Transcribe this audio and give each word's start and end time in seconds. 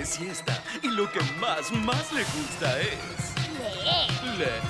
es 0.00 0.08
siesta 0.10 0.62
y 0.82 0.88
lo 0.88 1.10
que 1.10 1.20
más, 1.40 1.70
más 1.72 2.12
le 2.12 2.22
gusta 2.24 2.80
es 2.80 3.34
Leer. 3.84 4.38
leer. 4.38 4.60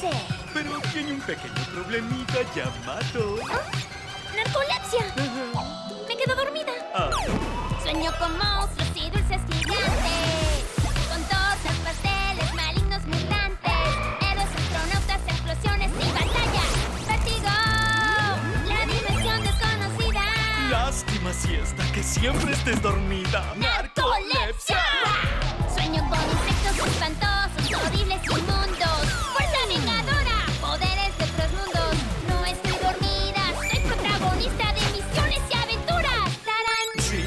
Sí. 0.00 0.08
Pero 0.54 0.70
tiene 0.92 1.12
un 1.12 1.20
pequeño 1.20 1.54
problemita 1.72 2.34
llamado... 2.54 3.36
Narcolepsia. 4.34 5.14
Me 6.08 6.16
quedo 6.16 6.34
dormida. 6.36 6.72
Ah, 6.94 7.10
Sueño 7.82 8.10
con 8.18 8.36
monstruos 8.38 8.85
que 21.96 22.02
siempre 22.02 22.52
estés 22.52 22.82
dormida. 22.82 23.54
¡Narcolepsia! 23.56 24.84
Sueño 25.74 26.06
con 26.10 26.20
insectos 26.20 26.88
espantosos, 26.88 27.72
horribles 27.72 28.20
inmundos. 28.22 29.00
¡Fuerza 29.32 29.60
vengadora! 29.66 30.44
Poderes 30.60 31.16
de 31.16 31.24
otros 31.24 31.52
mundos. 31.52 31.96
No 32.28 32.44
estoy 32.44 32.72
dormida, 32.72 33.42
soy 33.56 33.80
protagonista 33.80 34.74
de 34.74 34.80
misiones 34.92 35.40
y 35.50 35.56
aventuras. 35.56 36.30
¡Tarán! 36.44 36.88
Sí, 36.98 37.24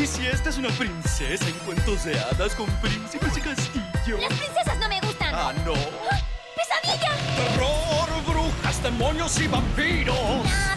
y 0.00 0.06
si 0.06 0.24
esta 0.28 0.50
es 0.50 0.56
una 0.56 0.68
princesa 0.68 1.48
en 1.48 1.58
cuentos 1.66 2.04
de 2.04 2.16
hadas 2.20 2.54
con 2.54 2.66
príncipes 2.76 3.36
y 3.36 3.40
castillo. 3.40 4.18
Las 4.18 4.34
princesas 4.34 4.78
no 4.78 4.88
me 4.88 5.00
gustan. 5.00 5.34
Ah, 5.34 5.52
no. 5.64 5.74
¡Ah! 5.74 6.20
¡Pesadilla! 6.54 7.10
Terror, 7.34 8.08
brujas, 8.24 8.82
demonios 8.84 9.40
y 9.40 9.48
vampiros. 9.48 10.44
Nada 10.44 10.71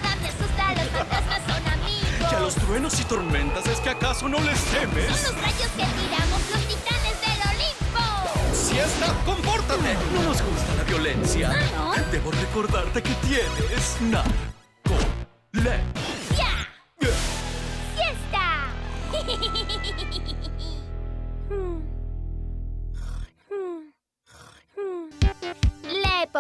los 2.46 2.54
truenos 2.54 3.00
y 3.00 3.04
tormentas 3.06 3.66
es 3.66 3.80
que 3.80 3.90
acaso 3.90 4.30
no 4.30 4.40
les 4.42 4.60
Son 4.60 4.80
temes. 4.80 5.10
los 5.24 5.36
rayos 5.42 5.68
que 5.76 5.84
tiramos 5.84 6.42
los 6.52 6.62
titanes 6.68 7.20
del 7.22 7.42
Olimpo. 7.50 8.06
Siesta, 8.54 9.08
compórtate. 9.26 9.96
No 10.14 10.22
nos 10.22 10.44
gusta 10.44 10.76
la 10.78 10.84
violencia. 10.84 11.52
Ah, 11.52 11.96
¿no? 11.98 12.12
Debo 12.12 12.30
recordarte 12.30 13.02
que 13.02 13.14
tienes 13.26 13.98
narcolepsia. 14.00 15.82
¡Ya! 16.38 16.54
¡Siesta! 17.96 18.46
La 26.04 26.28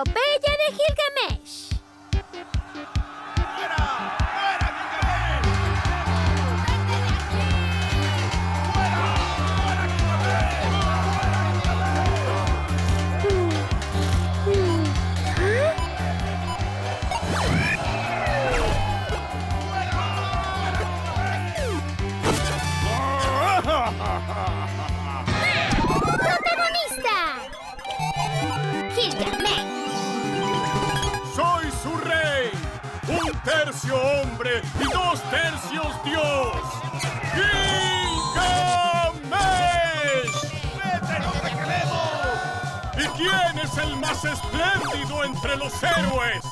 es 43.76 43.84
el 43.84 43.96
más 43.98 44.24
espléndido 44.24 45.24
entre 45.24 45.58
los 45.58 45.74
héroes? 45.84 46.44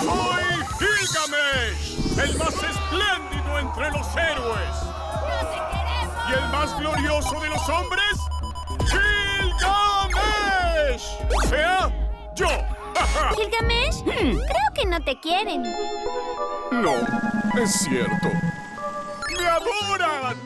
¡Soy 0.00 0.44
Gilgamesh! 0.78 2.18
¡El 2.18 2.38
más 2.38 2.54
espléndido 2.54 3.58
entre 3.58 3.90
los 3.90 4.06
héroes! 4.16 4.76
¡No 4.82 5.48
te 5.50 5.58
queremos! 5.70 6.16
¿Y 6.28 6.32
el 6.32 6.48
más 6.48 6.78
glorioso 6.78 7.40
de 7.40 7.48
los 7.48 7.68
hombres? 7.68 8.18
¡Gilgamesh! 8.90 10.24
O 11.36 11.40
sea, 11.48 11.90
yo. 12.34 12.48
Gilgamesh, 13.36 14.02
creo 14.04 14.72
que 14.74 14.86
no 14.86 15.00
te 15.02 15.20
quieren. 15.20 15.62
No, 16.72 16.94
es 17.60 17.72
cierto. 17.72 18.28
¡Me 19.38 19.46
adoran! 19.46 20.36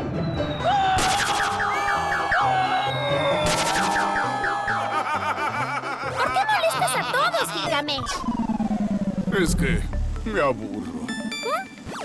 Es 9.38 9.54
que 9.54 9.80
me 10.24 10.40
aburro. 10.40 11.06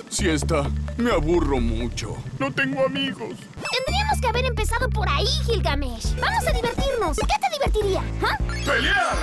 Siesta, 0.09 0.69
me 0.97 1.11
aburro 1.11 1.59
mucho. 1.59 2.15
No 2.39 2.51
tengo 2.51 2.85
amigos. 2.85 3.35
Tendríamos 3.71 4.21
que 4.21 4.27
haber 4.27 4.45
empezado 4.45 4.89
por 4.89 5.09
ahí, 5.09 5.27
Gilgamesh. 5.45 6.15
Vamos 6.19 6.47
a 6.47 6.51
divertirnos. 6.53 7.17
¿Qué 7.17 7.35
te 7.41 7.49
divertiría? 7.51 8.03
¿Ah? 8.23 8.37
¡Pelear! 8.65 9.17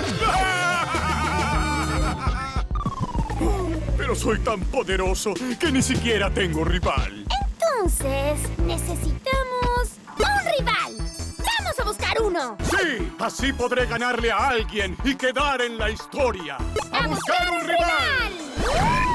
Pero 3.97 4.15
soy 4.15 4.39
tan 4.39 4.59
poderoso 4.59 5.33
que 5.59 5.71
ni 5.71 5.81
siquiera 5.81 6.29
tengo 6.29 6.65
rival. 6.65 7.25
Entonces, 7.81 8.39
necesitamos 8.59 9.42
uno! 12.33 12.57
Sí, 12.63 13.11
así 13.19 13.53
podré 13.53 13.85
ganarle 13.85 14.31
a 14.31 14.49
alguien 14.49 14.97
y 15.03 15.15
quedar 15.15 15.61
en 15.61 15.77
la 15.77 15.89
historia. 15.89 16.57
¡A 16.91 17.07
buscar 17.07 17.49
un 17.51 17.61
rival! 17.61 18.33
Un 18.57 18.73
rival, 18.73 19.12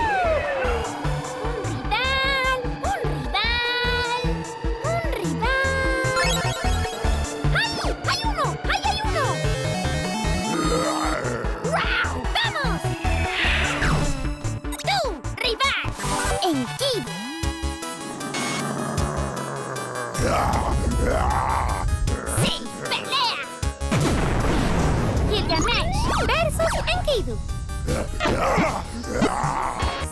versus 26.26 26.72
Enkidu. 26.93 27.37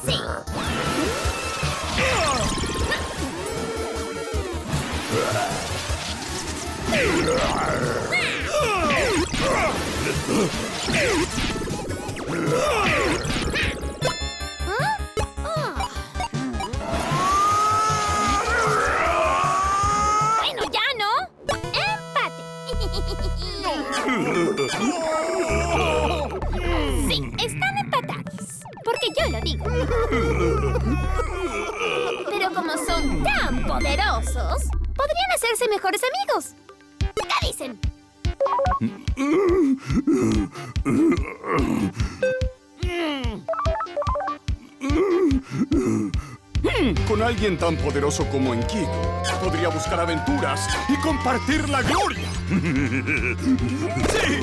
Sí. 0.04 0.16
Bueno, 20.38 20.62
ya 20.72 20.86
no. 20.98 21.10
Empate. 21.72 22.42
poderosos, 33.78 34.62
podrían 34.94 35.30
hacerse 35.34 35.68
mejores 35.68 36.00
amigos. 36.02 36.54
¿Qué 37.14 37.46
dicen? 37.46 37.78
Con 47.08 47.22
alguien 47.22 47.58
tan 47.58 47.76
poderoso 47.76 48.26
como 48.28 48.54
Enkidu, 48.54 48.88
podría 49.42 49.68
buscar 49.68 50.00
aventuras 50.00 50.68
y 50.88 50.96
compartir 51.00 51.68
la 51.68 51.82
gloria. 51.82 52.28
¡Sí! 54.08 54.40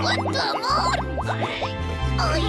¡Cuánto 0.00 0.40
amor! 0.40 1.70
Ay. 2.18 2.42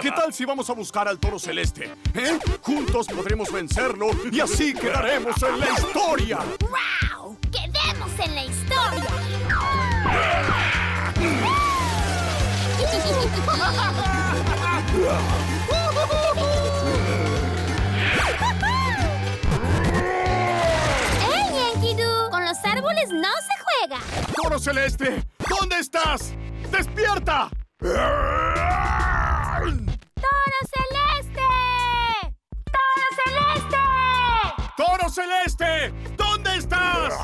¿Qué 0.00 0.10
tal 0.10 0.32
si 0.32 0.44
vamos 0.44 0.68
a 0.70 0.72
buscar 0.72 1.08
al 1.08 1.18
toro 1.18 1.38
celeste? 1.38 1.92
¿Eh? 2.14 2.38
Juntos 2.62 3.06
podremos 3.06 3.50
vencerlo 3.50 4.08
y 4.30 4.40
así 4.40 4.74
quedaremos 4.74 5.36
en 5.42 5.60
la 5.60 5.66
historia. 5.70 6.38
¡Wow! 6.60 7.38
¡Quedemos 7.50 8.10
en 8.18 8.34
la 8.34 8.44
historia! 8.44 9.04
¡Ey, 21.34 21.72
Enkidu! 21.74 22.30
Con 22.30 22.44
los 22.44 22.58
árboles 22.64 23.08
no 23.10 23.22
se 23.22 23.54
juega. 23.64 24.02
¡Toro 24.34 24.58
Celeste! 24.58 25.26
¿Dónde 25.48 25.78
estás? 25.78 26.34
¡Despierta! 26.70 27.50
Celeste! 35.16 35.94
¿Dónde 36.14 36.56
estás? 36.56 37.14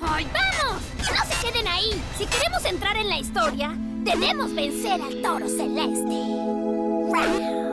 ¡Ay, 0.00 0.26
vamos! 0.32 0.82
¡No 0.98 1.24
se 1.24 1.46
queden 1.46 1.68
ahí! 1.68 2.02
Si 2.18 2.26
queremos 2.26 2.64
entrar 2.64 2.96
en 2.96 3.08
la 3.08 3.20
historia, 3.20 3.76
debemos 4.00 4.52
vencer 4.52 5.00
al 5.00 5.22
toro 5.22 5.48
celeste. 5.48 7.67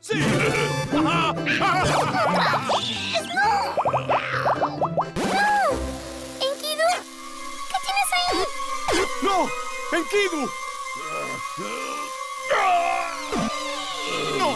¡Sí! 0.00 0.14
Enkidu, 6.40 6.88
¿qué 7.70 7.78
tienes 7.84 8.10
ahí? 8.12 8.38
¡No! 9.22 9.36
¡Enkidu! 9.92 10.40
¡No! 14.36 14.48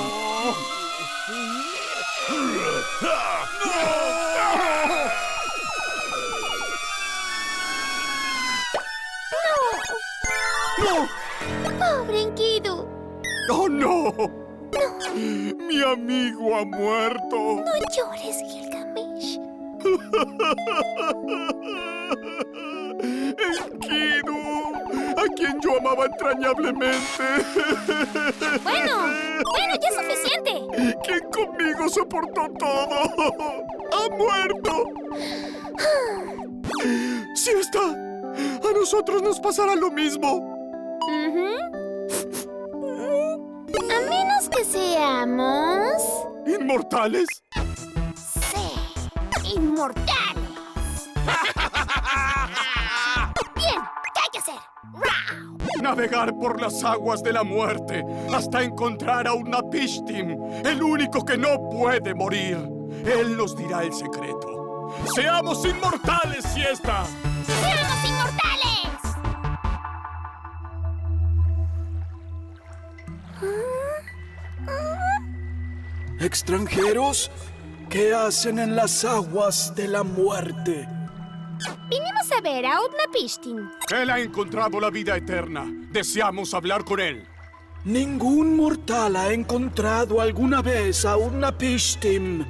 ¡No! 10.80 10.92
Pobre 11.78 12.18
Enkidu. 12.22 12.74
¡Oh, 13.50 13.68
no! 13.68 14.37
¡Mi 15.14 15.82
amigo 15.82 16.56
ha 16.56 16.64
muerto! 16.64 17.62
No 17.64 17.72
llores, 17.94 18.42
Gilgamesh. 18.48 19.38
¡Enkidu! 23.00 24.36
A 25.16 25.24
quien 25.34 25.58
yo 25.60 25.76
amaba 25.78 26.06
entrañablemente. 26.06 26.88
Bueno, 28.62 28.94
bueno, 29.52 29.74
ya 29.80 29.88
es 29.88 29.94
suficiente. 29.94 30.52
Quien 31.04 31.20
conmigo 31.30 31.88
soportó 31.88 32.42
todo. 32.58 32.96
¡Ha 33.92 34.08
muerto! 34.16 34.72
¡Sí 37.34 37.50
está! 37.60 37.84
A 37.88 38.72
nosotros 38.72 39.22
nos 39.22 39.40
pasará 39.40 39.74
lo 39.74 39.90
mismo. 39.90 40.36
Ujú. 40.36 41.46
A 41.46 41.47
que 44.58 44.64
seamos... 44.64 46.02
¿Inmortales? 46.46 47.26
Sí, 48.16 48.72
inmortales. 49.54 50.08
Bien, 53.54 53.80
¿qué 54.14 54.20
hay 54.20 54.28
que 54.32 54.38
hacer? 54.38 54.54
¡Rau! 54.94 55.58
Navegar 55.82 56.36
por 56.38 56.60
las 56.60 56.82
aguas 56.82 57.22
de 57.22 57.32
la 57.32 57.44
muerte 57.44 58.04
hasta 58.34 58.62
encontrar 58.62 59.28
a 59.28 59.34
un 59.34 59.50
Napishtim, 59.50 60.36
el 60.64 60.82
único 60.82 61.24
que 61.24 61.38
no 61.38 61.68
puede 61.70 62.12
morir. 62.14 62.56
Él 63.04 63.36
nos 63.36 63.54
dirá 63.56 63.84
el 63.84 63.92
secreto. 63.92 64.88
¡Seamos 65.14 65.64
inmortales, 65.64 66.44
siesta! 66.54 67.04
¡Seamos 67.46 68.04
inmortales! 68.04 69.07
¿Extranjeros? 76.20 77.30
¿Qué 77.88 78.12
hacen 78.12 78.58
en 78.58 78.74
las 78.74 79.04
aguas 79.04 79.74
de 79.74 79.86
la 79.88 80.02
muerte? 80.02 80.88
Vinimos 81.88 82.32
a 82.36 82.40
ver 82.40 82.66
a 82.66 82.80
Utnapishtim. 82.82 83.68
Él 83.90 84.10
ha 84.10 84.18
encontrado 84.18 84.80
la 84.80 84.90
vida 84.90 85.16
eterna. 85.16 85.64
Deseamos 85.90 86.54
hablar 86.54 86.84
con 86.84 87.00
él. 87.00 87.26
Ningún 87.84 88.56
mortal 88.56 89.14
ha 89.16 89.32
encontrado 89.32 90.20
alguna 90.20 90.60
vez 90.60 91.04
a 91.04 91.16
un 91.16 91.40
Napishtim. 91.40 92.44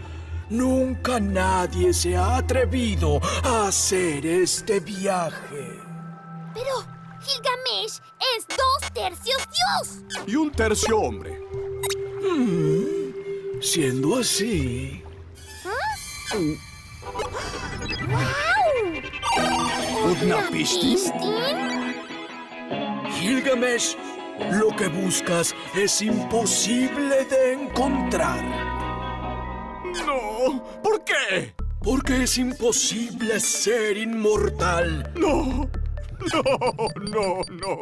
Nunca 0.48 1.20
nadie 1.20 1.92
se 1.92 2.16
ha 2.16 2.38
atrevido 2.38 3.20
a 3.44 3.68
hacer 3.68 4.24
este 4.24 4.80
viaje. 4.80 5.78
Pero 6.54 6.74
Gilgamesh 7.20 8.00
es 8.36 8.46
dos 8.48 8.92
tercios 8.94 9.46
Dios. 9.46 10.26
Y 10.26 10.36
un 10.36 10.50
tercio 10.50 10.98
hombre. 10.98 11.38
Siendo 13.60 14.18
así, 14.18 15.02
¡Wow! 16.34 16.56
¿Utnapishtim? 20.10 20.98
Gilgamesh, 23.18 23.96
lo 24.52 24.74
que 24.76 24.88
buscas 24.88 25.54
es 25.74 26.02
imposible 26.02 27.24
de 27.24 27.54
encontrar. 27.54 28.44
No. 30.06 30.62
¿Por 30.82 31.02
qué? 31.04 31.54
Porque 31.82 32.22
es 32.24 32.38
imposible 32.38 33.40
ser 33.40 33.96
inmortal. 33.96 35.12
No. 35.16 35.68
No, 36.32 36.42
no, 37.12 37.40
no. 37.50 37.78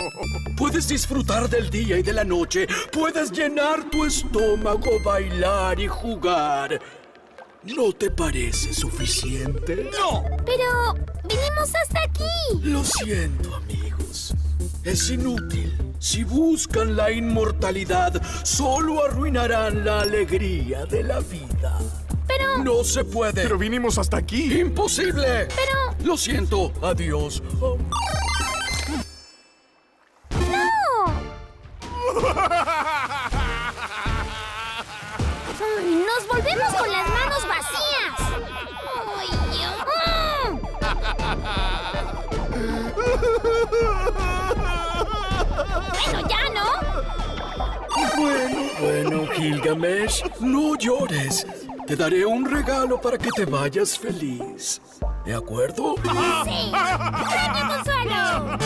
Puedes 0.56 0.88
disfrutar 0.88 1.48
del 1.48 1.70
día 1.70 1.98
y 1.98 2.02
de 2.02 2.12
la 2.12 2.24
noche. 2.24 2.66
Puedes 2.92 3.30
llenar 3.32 3.88
tu 3.90 4.04
estómago, 4.04 5.00
bailar 5.04 5.80
y 5.80 5.88
jugar. 5.88 6.80
¿No 7.64 7.92
te 7.92 8.10
parece 8.10 8.72
suficiente? 8.72 9.90
No. 9.98 10.22
Pero 10.44 10.94
vinimos 11.24 11.74
hasta 11.74 12.02
aquí. 12.04 12.62
Lo 12.62 12.84
siento, 12.84 13.54
amigos. 13.56 14.34
Es 14.84 15.10
inútil. 15.10 15.76
Si 15.98 16.22
buscan 16.22 16.94
la 16.94 17.10
inmortalidad, 17.10 18.22
solo 18.44 19.04
arruinarán 19.04 19.84
la 19.84 20.00
alegría 20.02 20.84
de 20.86 21.02
la 21.02 21.18
vida. 21.20 21.78
Pero, 22.28 22.58
No 22.58 22.84
se 22.84 23.04
puede. 23.04 23.42
Pero 23.42 23.58
vinimos 23.58 23.98
hasta 23.98 24.18
aquí. 24.18 24.60
¡Imposible! 24.60 25.48
pero, 25.48 26.04
Lo 26.04 26.16
siento. 26.16 26.72
Adiós. 26.82 27.42
Oh. 27.60 27.76
Gilgamesh, 49.46 50.24
no 50.40 50.74
llores. 50.74 51.46
Te 51.86 51.94
daré 51.94 52.26
un 52.26 52.44
regalo 52.44 53.00
para 53.00 53.16
que 53.16 53.30
te 53.30 53.44
vayas 53.44 53.96
feliz. 53.96 54.80
¿De 55.24 55.34
acuerdo? 55.34 55.94
Sí. 56.02 56.72
¡Premio! 57.84 58.58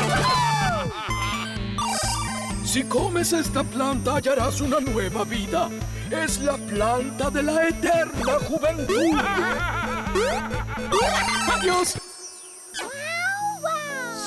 Si 2.64 2.82
comes 2.84 3.34
esta 3.34 3.62
planta 3.62 4.16
hallarás 4.16 4.62
una 4.62 4.80
nueva 4.80 5.24
vida. 5.24 5.68
Es 6.10 6.40
la 6.40 6.56
planta 6.56 7.28
de 7.28 7.42
la 7.42 7.68
eterna 7.68 8.38
juventud. 8.48 9.12
Adiós. 11.58 11.98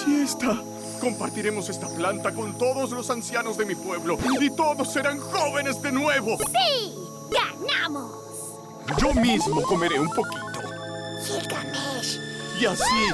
Siesta. 0.04 0.62
Compartiremos 1.04 1.68
esta 1.68 1.90
planta 1.90 2.34
con 2.34 2.58
todos 2.58 2.92
los 2.92 3.10
ancianos 3.10 3.58
de 3.58 3.66
mi 3.66 3.76
pueblo 3.76 4.18
y 4.40 4.50
todos 4.50 4.94
serán 4.94 5.20
jóvenes 5.20 5.82
de 5.82 5.92
nuevo. 5.92 6.38
¡Sí! 6.38 6.96
¡Ganamos! 7.30 8.14
Yo 8.98 9.14
mismo 9.14 9.62
comeré 9.64 10.00
un 10.00 10.08
poquito. 10.08 10.62
Gilgamesh. 11.26 12.20
Y 12.58 12.66
así 12.68 13.10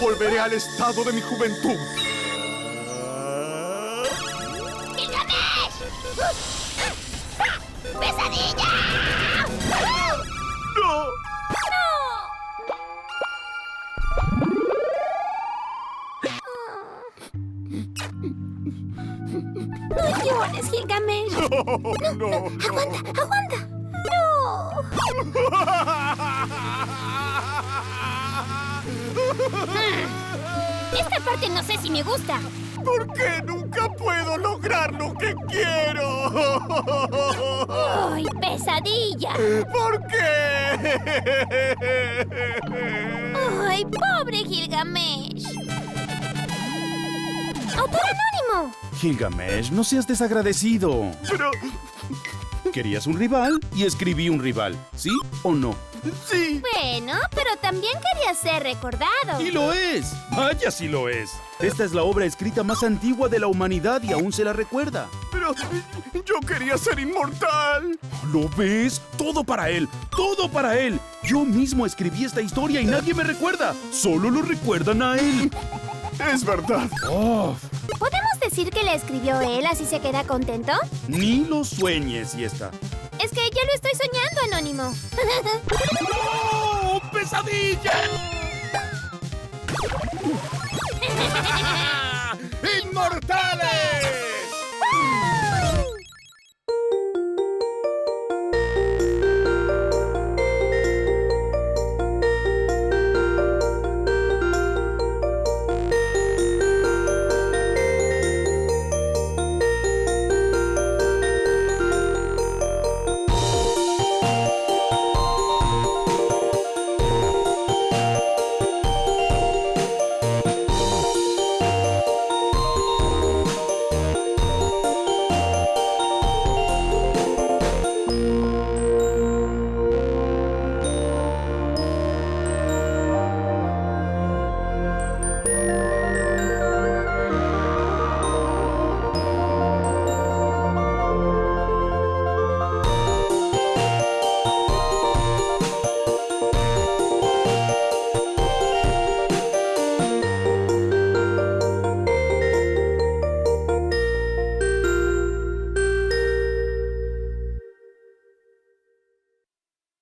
volveré 0.00 0.40
al 0.40 0.54
estado 0.54 1.04
de 1.04 1.12
mi 1.12 1.20
juventud. 1.20 1.76
¡Gilgamesh! 4.96 5.82
¡Pesadilla! 8.00 8.68
¡No! 10.80 11.06
No 11.06 11.23
Gilgamesh. 20.84 21.32
¡No! 22.16 22.26
¡No! 22.28 22.28
Aguanta, 22.68 22.98
aguanta. 23.22 23.68
No. 24.04 24.72
Esta 30.98 31.20
parte 31.24 31.48
no 31.48 31.62
sé 31.62 31.78
si 31.78 31.90
me 31.90 32.02
gusta. 32.02 32.40
¿Por 32.84 33.12
qué 33.14 33.42
nunca 33.44 33.88
puedo 33.92 34.36
lograr 34.36 34.92
lo 34.92 35.14
que 35.14 35.34
quiero? 35.48 36.30
¡Ay, 38.12 38.26
pesadilla! 38.40 39.32
¿Por 39.72 40.06
qué? 40.06 40.98
¡Ay, 43.68 43.86
pobre 43.86 44.44
Gilgamesh! 44.44 45.73
¡Autor 47.76 48.00
anónimo! 48.00 48.74
Gilgamesh, 49.00 49.70
no 49.70 49.84
seas 49.84 50.06
desagradecido. 50.06 51.10
Pero 51.28 51.50
Querías 52.72 53.06
un 53.06 53.16
rival 53.18 53.60
y 53.76 53.84
escribí 53.84 54.28
un 54.28 54.40
rival, 54.42 54.76
¿sí 54.96 55.10
o 55.44 55.52
no? 55.52 55.76
sí, 56.28 56.60
Bueno, 56.74 57.12
pero 57.34 57.56
también 57.62 57.92
quería 58.12 58.34
ser 58.34 58.62
recordado. 58.64 59.40
¡Y 59.40 59.50
lo 59.52 59.72
es! 59.72 60.12
¡Vaya 60.32 60.70
si 60.72 60.88
lo 60.88 61.08
es! 61.08 61.30
Esta 61.60 61.84
es 61.84 61.92
la 61.92 62.02
obra 62.02 62.24
escrita 62.24 62.64
más 62.64 62.82
antigua 62.82 63.28
de 63.28 63.38
la 63.38 63.46
humanidad 63.46 64.02
y 64.02 64.12
aún 64.12 64.32
se 64.32 64.42
la 64.44 64.52
recuerda. 64.52 65.08
pero 65.30 65.54
yo 66.26 66.40
quería 66.46 66.76
ser 66.76 66.98
inmortal. 66.98 67.96
¿Lo 68.32 68.48
ves? 68.56 69.00
Todo 69.16 69.44
para 69.44 69.70
él, 69.70 69.88
todo 70.10 70.50
para 70.50 70.76
él. 70.76 70.98
Yo 71.22 71.44
mismo 71.44 71.86
escribí 71.86 72.24
esta 72.24 72.42
historia 72.42 72.80
y 72.80 72.86
nadie 72.86 73.14
me 73.14 73.22
recuerda. 73.22 73.72
Solo 73.92 74.30
lo 74.30 74.42
recuerdan 74.42 75.00
a 75.00 75.16
él. 75.16 75.50
Es 76.32 76.44
verdad. 76.44 76.88
Oh, 77.10 77.54
¿Podemos 77.98 78.40
decir 78.40 78.70
que 78.70 78.82
la 78.82 78.94
escribió 78.94 79.40
él 79.40 79.66
así 79.66 79.84
se 79.84 80.00
queda 80.00 80.24
contento? 80.24 80.72
ni 81.08 81.44
lo 81.44 81.64
sueñes, 81.64 82.34
y 82.34 82.44
está. 82.44 82.70
Es 83.22 83.30
que 83.30 83.40
ya 83.40 83.64
lo 83.66 83.74
estoy 83.74 83.92
soñando, 83.94 84.40
anónimo. 84.56 84.94
¡Oh, 86.42 87.00
pesadilla! 87.12 87.92
¡Inmortales! 92.82 94.23